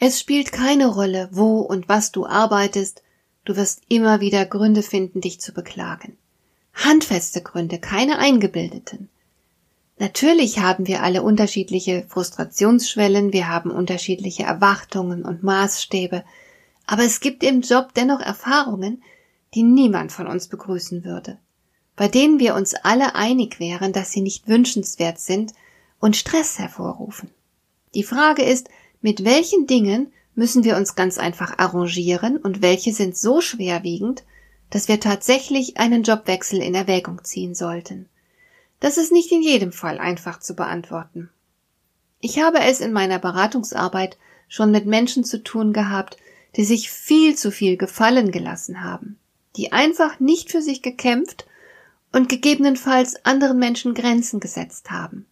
[0.00, 3.02] Es spielt keine Rolle, wo und was du arbeitest,
[3.44, 6.16] du wirst immer wieder Gründe finden, dich zu beklagen.
[6.72, 9.08] Handfeste Gründe, keine eingebildeten.
[9.98, 16.22] Natürlich haben wir alle unterschiedliche Frustrationsschwellen, wir haben unterschiedliche Erwartungen und Maßstäbe,
[16.86, 19.02] aber es gibt im Job dennoch Erfahrungen,
[19.54, 21.38] die niemand von uns begrüßen würde,
[21.96, 25.52] bei denen wir uns alle einig wären, dass sie nicht wünschenswert sind
[25.98, 27.30] und Stress hervorrufen.
[27.94, 28.68] Die Frage ist,
[29.00, 34.24] mit welchen Dingen müssen wir uns ganz einfach arrangieren und welche sind so schwerwiegend,
[34.70, 38.08] dass wir tatsächlich einen Jobwechsel in Erwägung ziehen sollten.
[38.80, 41.30] Das ist nicht in jedem Fall einfach zu beantworten.
[42.20, 44.16] Ich habe es in meiner Beratungsarbeit
[44.48, 46.16] schon mit Menschen zu tun gehabt,
[46.56, 49.18] die sich viel zu viel gefallen gelassen haben,
[49.56, 51.46] die einfach nicht für sich gekämpft
[52.12, 55.26] und gegebenenfalls anderen Menschen Grenzen gesetzt haben.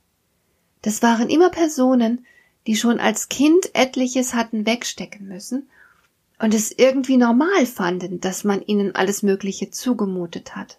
[0.83, 2.27] Das waren immer Personen,
[2.67, 5.69] die schon als Kind etliches hatten wegstecken müssen
[6.39, 10.79] und es irgendwie normal fanden, dass man ihnen alles Mögliche zugemutet hat.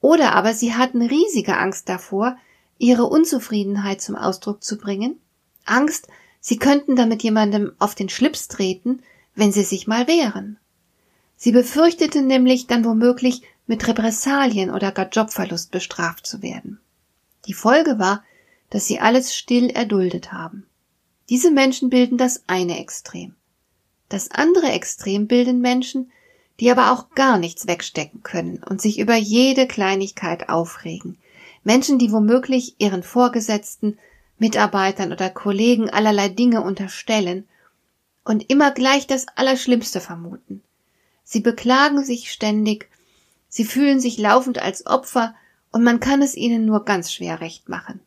[0.00, 2.36] Oder aber sie hatten riesige Angst davor,
[2.78, 5.18] ihre Unzufriedenheit zum Ausdruck zu bringen,
[5.64, 6.08] Angst,
[6.40, 9.02] sie könnten damit jemandem auf den Schlips treten,
[9.34, 10.58] wenn sie sich mal wehren.
[11.36, 16.80] Sie befürchteten nämlich dann womöglich mit Repressalien oder gar Jobverlust bestraft zu werden.
[17.46, 18.22] Die Folge war,
[18.70, 20.66] dass sie alles still erduldet haben.
[21.28, 23.34] Diese Menschen bilden das eine Extrem.
[24.08, 26.12] Das andere Extrem bilden Menschen,
[26.60, 31.18] die aber auch gar nichts wegstecken können und sich über jede Kleinigkeit aufregen.
[31.64, 33.98] Menschen, die womöglich ihren Vorgesetzten,
[34.38, 37.48] Mitarbeitern oder Kollegen allerlei Dinge unterstellen
[38.24, 40.62] und immer gleich das Allerschlimmste vermuten.
[41.24, 42.88] Sie beklagen sich ständig,
[43.48, 45.34] sie fühlen sich laufend als Opfer
[45.72, 48.00] und man kann es ihnen nur ganz schwer recht machen.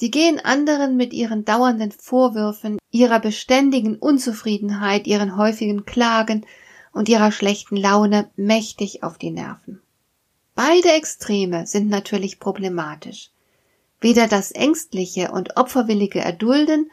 [0.00, 6.46] Sie gehen anderen mit ihren dauernden Vorwürfen, ihrer beständigen Unzufriedenheit, ihren häufigen Klagen
[6.92, 9.82] und ihrer schlechten Laune mächtig auf die Nerven.
[10.54, 13.30] Beide Extreme sind natürlich problematisch.
[14.00, 16.92] Weder das ängstliche und opferwillige Erdulden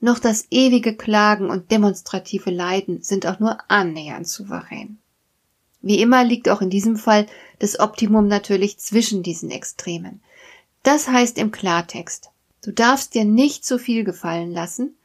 [0.00, 4.96] noch das ewige Klagen und demonstrative Leiden sind auch nur annähernd souverän.
[5.82, 7.26] Wie immer liegt auch in diesem Fall
[7.58, 10.22] das Optimum natürlich zwischen diesen Extremen.
[10.84, 12.30] Das heißt im Klartext,
[12.66, 14.96] Du darfst dir nicht zu viel gefallen lassen,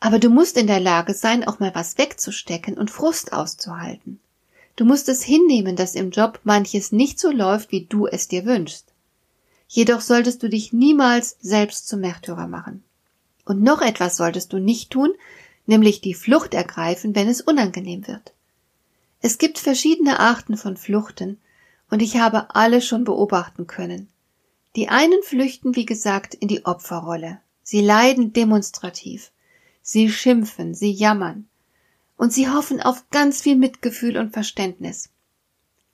[0.00, 4.18] aber du musst in der Lage sein, auch mal was wegzustecken und Frust auszuhalten.
[4.74, 8.46] Du musst es hinnehmen, dass im Job manches nicht so läuft, wie du es dir
[8.46, 8.86] wünschst.
[9.68, 12.82] Jedoch solltest du dich niemals selbst zum Märtyrer machen.
[13.44, 15.14] Und noch etwas solltest du nicht tun,
[15.66, 18.32] nämlich die Flucht ergreifen, wenn es unangenehm wird.
[19.20, 21.38] Es gibt verschiedene Arten von Fluchten,
[21.90, 24.08] und ich habe alle schon beobachten können.
[24.76, 27.40] Die einen flüchten, wie gesagt, in die Opferrolle.
[27.62, 29.30] Sie leiden demonstrativ.
[29.82, 31.48] Sie schimpfen, sie jammern.
[32.16, 35.10] Und sie hoffen auf ganz viel Mitgefühl und Verständnis.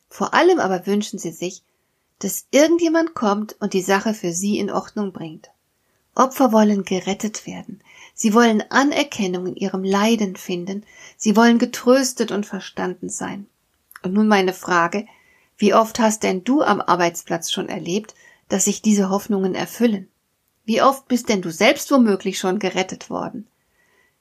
[0.09, 1.63] Vor allem aber wünschen sie sich,
[2.19, 5.51] dass irgendjemand kommt und die Sache für sie in Ordnung bringt.
[6.15, 7.81] Opfer wollen gerettet werden.
[8.15, 10.85] Sie wollen Anerkennung in ihrem Leiden finden.
[11.17, 13.47] Sie wollen getröstet und verstanden sein.
[14.03, 15.07] Und nun meine Frage,
[15.57, 18.15] wie oft hast denn du am Arbeitsplatz schon erlebt,
[18.49, 20.09] dass sich diese Hoffnungen erfüllen.
[20.65, 23.47] Wie oft bist denn du selbst womöglich schon gerettet worden?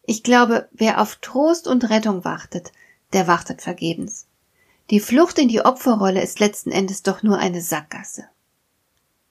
[0.04, 2.72] Ich glaube, wer auf Trost und Rettung wartet,
[3.14, 4.28] der wartet vergebens.
[4.90, 8.26] Die Flucht in die Opferrolle ist letzten Endes doch nur eine Sackgasse.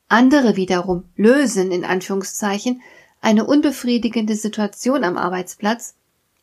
[0.09, 2.83] Andere wiederum lösen in Anführungszeichen
[3.23, 5.95] eine unbefriedigende Situation am Arbeitsplatz,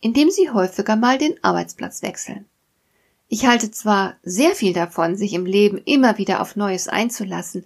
[0.01, 2.45] indem sie häufiger mal den Arbeitsplatz wechseln.
[3.29, 7.65] Ich halte zwar sehr viel davon, sich im Leben immer wieder auf Neues einzulassen,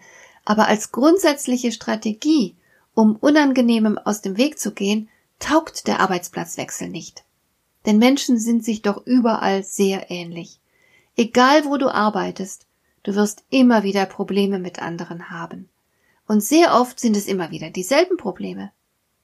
[0.49, 2.55] aber als grundsätzliche Strategie,
[2.93, 5.09] um Unangenehmem aus dem Weg zu gehen,
[5.39, 7.25] taugt der Arbeitsplatzwechsel nicht.
[7.85, 10.61] Denn Menschen sind sich doch überall sehr ähnlich.
[11.17, 12.65] Egal wo du arbeitest,
[13.03, 15.67] du wirst immer wieder Probleme mit anderen haben.
[16.29, 18.71] Und sehr oft sind es immer wieder dieselben Probleme.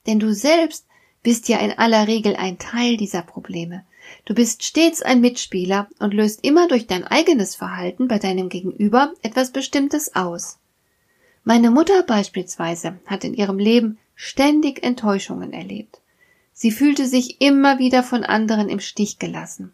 [0.05, 0.85] Denn du selbst
[1.23, 3.85] bist ja in aller Regel ein Teil dieser Probleme.
[4.25, 9.13] Du bist stets ein Mitspieler und löst immer durch dein eigenes Verhalten bei deinem Gegenüber
[9.21, 10.59] etwas Bestimmtes aus.
[11.43, 15.99] Meine Mutter beispielsweise hat in ihrem Leben ständig Enttäuschungen erlebt.
[16.53, 19.73] Sie fühlte sich immer wieder von anderen im Stich gelassen.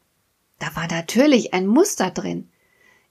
[0.57, 2.49] Da war natürlich ein Muster drin.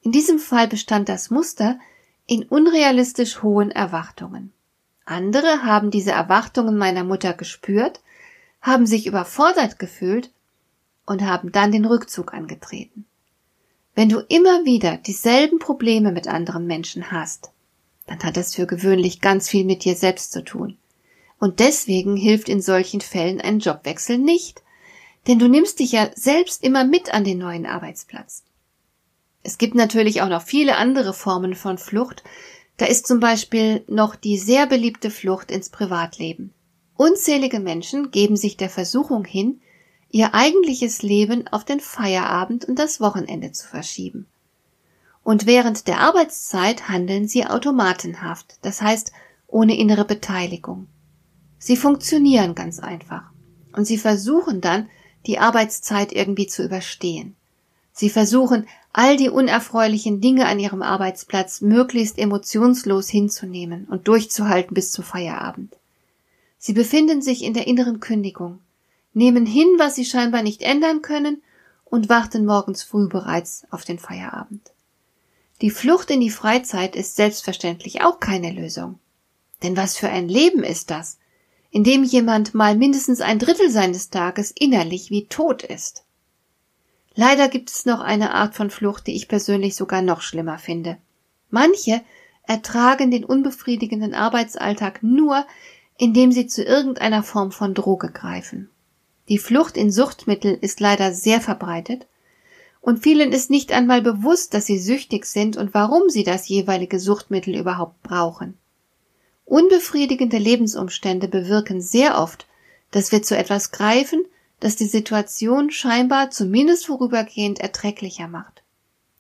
[0.03, 1.79] In diesem Fall bestand das Muster
[2.27, 4.53] in unrealistisch hohen Erwartungen.
[5.05, 8.01] Andere haben diese Erwartungen meiner Mutter gespürt,
[8.61, 10.31] haben sich überfordert gefühlt
[11.07, 13.07] und haben dann den Rückzug angetreten.
[13.95, 17.51] Wenn du immer wieder dieselben Probleme mit anderen Menschen hast,
[18.09, 20.77] dann hat das für gewöhnlich ganz viel mit dir selbst zu tun.
[21.39, 24.63] Und deswegen hilft in solchen Fällen ein Jobwechsel nicht,
[25.29, 28.43] denn du nimmst dich ja selbst immer mit an den neuen Arbeitsplatz.
[29.43, 32.25] Es gibt natürlich auch noch viele andere Formen von Flucht.
[32.77, 36.53] Da ist zum Beispiel noch die sehr beliebte Flucht ins Privatleben.
[36.97, 39.61] Unzählige Menschen geben sich der Versuchung hin,
[40.11, 44.27] ihr eigentliches Leben auf den Feierabend und das Wochenende zu verschieben.
[45.23, 49.13] Und während der Arbeitszeit handeln sie automatenhaft, das heißt
[49.47, 50.87] ohne innere Beteiligung.
[51.59, 53.25] Sie funktionieren ganz einfach.
[53.73, 54.89] Und sie versuchen dann,
[55.27, 57.37] die Arbeitszeit irgendwie zu überstehen.
[57.93, 64.93] Sie versuchen, all die unerfreulichen Dinge an ihrem Arbeitsplatz möglichst emotionslos hinzunehmen und durchzuhalten bis
[64.93, 65.77] zu Feierabend.
[66.59, 68.61] Sie befinden sich in der inneren Kündigung,
[69.15, 71.43] nehmen hin, was sie scheinbar nicht ändern können
[71.85, 74.73] und warten morgens früh bereits auf den Feierabend.
[75.61, 78.99] Die Flucht in die Freizeit ist selbstverständlich auch keine Lösung.
[79.63, 81.19] Denn was für ein Leben ist das,
[81.71, 86.05] in dem jemand mal mindestens ein Drittel seines Tages innerlich wie tot ist?
[87.15, 90.99] Leider gibt es noch eine Art von Flucht, die ich persönlich sogar noch schlimmer finde.
[91.51, 92.03] Manche
[92.45, 95.45] ertragen den unbefriedigenden Arbeitsalltag nur,
[95.99, 98.71] indem sie zu irgendeiner Form von Droge greifen.
[99.29, 102.07] Die Flucht in Suchtmittel ist leider sehr verbreitet,
[102.89, 106.99] und vielen ist nicht einmal bewusst, dass sie süchtig sind und warum sie das jeweilige
[106.99, 108.57] Suchtmittel überhaupt brauchen.
[109.45, 112.47] Unbefriedigende Lebensumstände bewirken sehr oft,
[112.91, 114.25] dass wir zu etwas greifen,
[114.61, 118.63] das die Situation scheinbar zumindest vorübergehend erträglicher macht.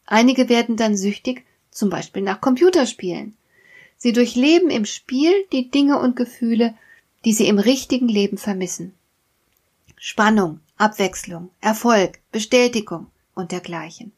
[0.06, 3.36] Einige werden dann süchtig, zum Beispiel nach Computerspielen.
[3.98, 6.72] Sie durchleben im Spiel die Dinge und Gefühle,
[7.26, 8.94] die sie im richtigen Leben vermissen.
[9.98, 14.12] Spannung, Abwechslung, Erfolg, Bestätigung und dergleichen.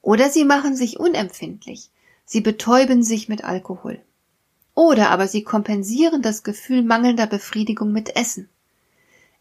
[0.00, 1.90] Oder sie machen sich unempfindlich,
[2.24, 4.00] sie betäuben sich mit Alkohol.
[4.74, 8.48] Oder aber sie kompensieren das Gefühl mangelnder Befriedigung mit Essen.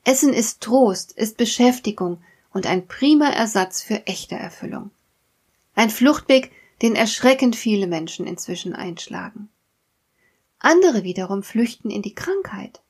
[0.03, 2.21] Essen ist Trost, ist Beschäftigung
[2.51, 4.91] und ein prima Ersatz für echte Erfüllung.
[5.75, 6.51] Ein Fluchtweg,
[6.81, 9.49] den erschreckend viele Menschen inzwischen einschlagen.
[10.59, 12.81] Andere wiederum flüchten in die Krankheit.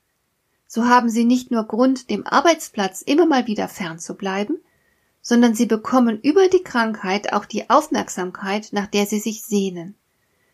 [0.67, 4.59] So haben sie nicht nur Grund, dem Arbeitsplatz immer mal wieder fernzubleiben,
[5.23, 9.95] sondern sie bekommen über die Krankheit auch die Aufmerksamkeit, nach der sie sich sehnen.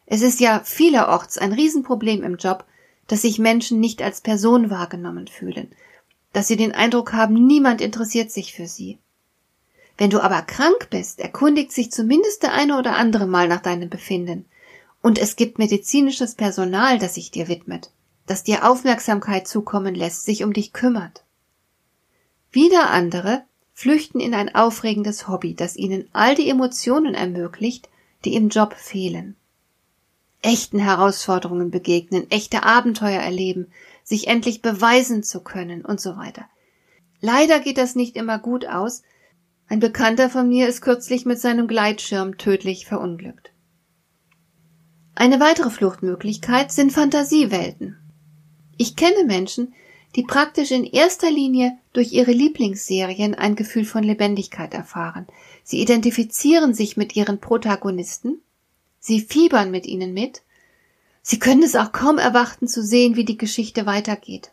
[0.05, 2.63] Es ist ja vielerorts ein Riesenproblem im Job,
[3.07, 5.71] dass sich Menschen nicht als Person wahrgenommen fühlen,
[6.33, 8.99] dass sie den Eindruck haben, niemand interessiert sich für sie.
[9.97, 13.89] Wenn du aber krank bist, erkundigt sich zumindest der eine oder andere mal nach deinem
[13.89, 14.45] Befinden.
[15.01, 17.89] Und es gibt medizinisches Personal, das sich dir widmet,
[18.27, 21.23] das dir Aufmerksamkeit zukommen lässt, sich um dich kümmert.
[22.51, 23.43] Wieder andere
[23.79, 27.87] flüchten in ein aufregendes Hobby, das ihnen all die Emotionen ermöglicht,
[28.25, 29.37] die im Job fehlen.
[30.41, 33.67] Echten Herausforderungen begegnen, echte Abenteuer erleben,
[34.03, 36.43] sich endlich beweisen zu können und so weiter.
[37.21, 39.01] Leider geht das nicht immer gut aus.
[39.69, 43.53] Ein Bekannter von mir ist kürzlich mit seinem Gleitschirm tödlich verunglückt.
[45.15, 47.95] Eine weitere Fluchtmöglichkeit sind Fantasiewelten.
[48.75, 49.73] Ich kenne Menschen,
[50.15, 55.27] die praktisch in erster Linie durch ihre Lieblingsserien ein Gefühl von Lebendigkeit erfahren.
[55.63, 58.41] Sie identifizieren sich mit ihren Protagonisten,
[58.99, 60.41] sie fiebern mit ihnen mit
[61.21, 64.51] Sie können es auch kaum erwarten zu sehen, wie die Geschichte weitergeht.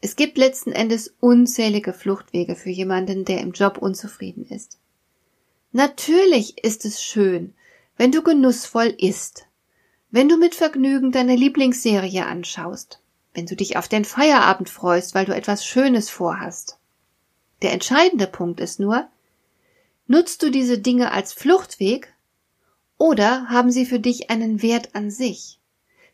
[0.00, 4.78] Es gibt letzten Endes unzählige Fluchtwege für jemanden, der im Job unzufrieden ist.
[5.72, 7.54] Natürlich ist es schön,
[7.96, 9.46] wenn du genussvoll isst,
[10.10, 12.99] wenn du mit Vergnügen deine Lieblingsserie anschaust,
[13.34, 16.78] wenn du dich auf den Feierabend freust, weil du etwas Schönes vorhast.
[17.62, 19.08] Der entscheidende Punkt ist nur,
[20.06, 22.12] nutzt du diese Dinge als Fluchtweg
[22.98, 25.58] oder haben sie für dich einen Wert an sich?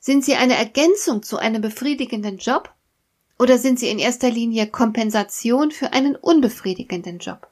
[0.00, 2.72] Sind sie eine Ergänzung zu einem befriedigenden Job?
[3.38, 7.48] Oder sind sie in erster Linie Kompensation für einen unbefriedigenden Job?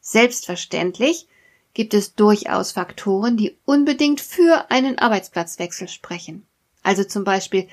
[0.00, 1.26] Selbstverständlich
[1.74, 6.46] gibt es durchaus Faktoren, die unbedingt für einen Arbeitsplatzwechsel sprechen.
[6.82, 7.68] Also zum Beispiel,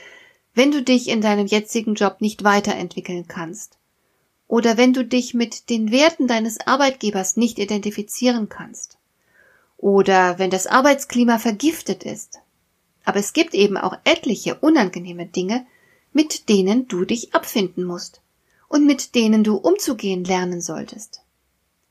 [0.55, 3.77] wenn du dich in deinem jetzigen Job nicht weiterentwickeln kannst.
[4.47, 8.97] Oder wenn du dich mit den Werten deines Arbeitgebers nicht identifizieren kannst.
[9.77, 12.39] Oder wenn das Arbeitsklima vergiftet ist.
[13.03, 15.67] Aber es gibt eben auch etliche unangenehme Dinge,
[16.13, 18.21] mit denen du dich abfinden musst.
[18.67, 21.21] und mit denen du umzugehen lernen solltest.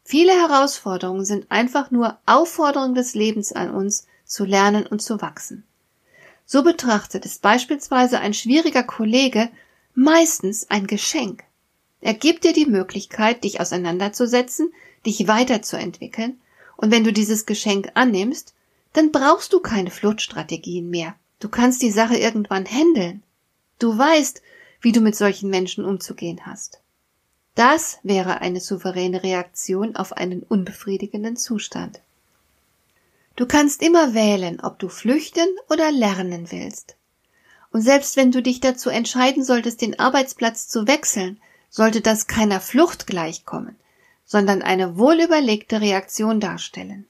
[0.03, 5.65] Viele Herausforderungen sind einfach nur Aufforderungen des Lebens an uns, zu lernen und zu wachsen.
[6.47, 9.49] So betrachtet ist beispielsweise ein schwieriger Kollege
[9.95, 11.45] meistens ein Geschenk.
[12.01, 14.73] Er gibt dir die Möglichkeit, dich auseinanderzusetzen,
[15.07, 16.41] dich weiterzuentwickeln,
[16.77, 18.53] und wenn du dieses Geschenk annimmst,
[18.93, 21.15] dann brauchst du keine Fluchtstrategien mehr.
[21.41, 23.23] Du kannst die Sache irgendwann handeln.
[23.79, 24.43] Du weißt,
[24.81, 26.81] wie du mit solchen Menschen umzugehen hast.
[27.55, 32.01] Das wäre eine souveräne Reaktion auf einen unbefriedigenden Zustand.
[33.37, 36.97] Du kannst immer wählen, ob du flüchten oder lernen willst.
[37.73, 42.61] Und selbst wenn du dich dazu entscheiden solltest, den Arbeitsplatz zu wechseln, sollte das keiner
[42.61, 43.77] Flucht gleichkommen,
[44.25, 47.07] sondern eine wohlüberlegte Reaktion darstellen.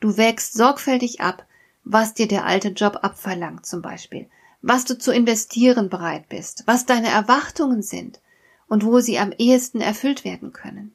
[0.00, 1.46] Du wägst sorgfältig ab,
[1.84, 4.28] was dir der alte Job abverlangt zum Beispiel,
[4.62, 8.20] was du zu investieren bereit bist, was deine Erwartungen sind
[8.66, 10.94] und wo sie am ehesten erfüllt werden können.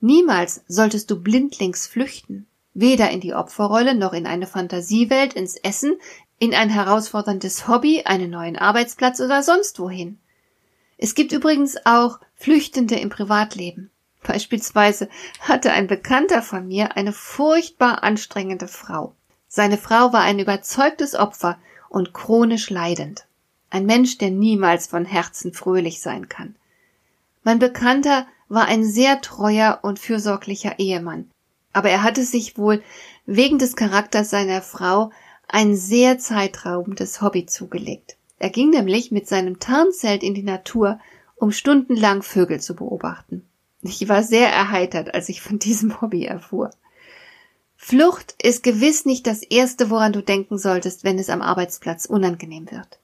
[0.00, 5.96] Niemals solltest du blindlings flüchten, weder in die Opferrolle noch in eine Fantasiewelt, ins Essen,
[6.38, 10.18] in ein herausforderndes Hobby, einen neuen Arbeitsplatz oder sonst wohin.
[10.98, 13.90] Es gibt übrigens auch Flüchtende im Privatleben.
[14.22, 15.08] Beispielsweise
[15.40, 19.14] hatte ein Bekannter von mir eine furchtbar anstrengende Frau.
[19.48, 23.26] Seine Frau war ein überzeugtes Opfer und chronisch leidend.
[23.70, 26.56] Ein Mensch, der niemals von Herzen fröhlich sein kann.
[27.44, 31.30] Mein Bekannter war ein sehr treuer und fürsorglicher Ehemann,
[31.74, 32.82] aber er hatte sich wohl
[33.26, 35.10] wegen des Charakters seiner Frau
[35.48, 38.16] ein sehr zeitraubendes Hobby zugelegt.
[38.38, 40.98] Er ging nämlich mit seinem Tarnzelt in die Natur,
[41.36, 43.46] um stundenlang Vögel zu beobachten.
[43.82, 46.70] Ich war sehr erheitert, als ich von diesem Hobby erfuhr.
[47.76, 52.70] Flucht ist gewiss nicht das Erste, woran du denken solltest, wenn es am Arbeitsplatz unangenehm
[52.70, 52.98] wird.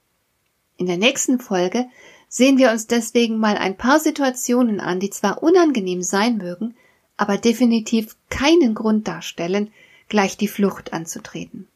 [0.77, 1.85] In der nächsten Folge
[2.27, 6.73] sehen wir uns deswegen mal ein paar Situationen an, die zwar unangenehm sein mögen,
[7.17, 9.71] aber definitiv keinen Grund darstellen,
[10.09, 11.67] gleich die Flucht anzutreten.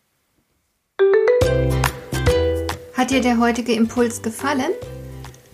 [2.93, 4.71] Hat dir der heutige Impuls gefallen?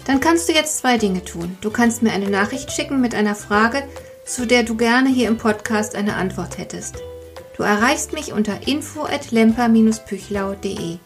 [0.06, 1.58] Dann kannst du jetzt zwei Dinge tun.
[1.62, 3.84] Du kannst mir eine Nachricht schicken mit einer Frage,
[4.26, 6.96] zu der du gerne hier im Podcast eine Antwort hättest.
[7.58, 10.98] Du erreichst mich unter info@lemper-püchlau.de.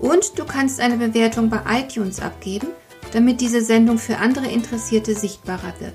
[0.00, 2.66] Und du kannst eine Bewertung bei iTunes abgeben,
[3.12, 5.94] damit diese Sendung für andere Interessierte sichtbarer wird.